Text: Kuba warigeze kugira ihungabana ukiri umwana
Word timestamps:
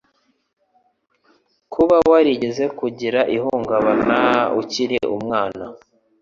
Kuba 1.73 1.95
warigeze 2.09 2.63
kugira 2.79 3.19
ihungabana 3.35 4.19
ukiri 4.61 4.97
umwana 5.15 5.65